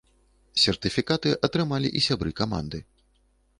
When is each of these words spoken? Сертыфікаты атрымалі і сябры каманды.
Сертыфікаты 0.61 1.35
атрымалі 1.49 1.93
і 1.99 2.03
сябры 2.09 2.35
каманды. 2.43 2.83